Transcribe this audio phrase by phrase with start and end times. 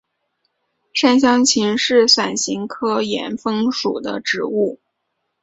[0.93, 4.79] 山香芹是伞形科岩风属的植物。